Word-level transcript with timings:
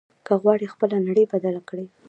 که 0.25 0.33
غواړې 0.41 0.71
خپله 0.73 0.97
نړۍ 1.07 1.25
بدله 1.31 1.61
کړې. 1.69 1.85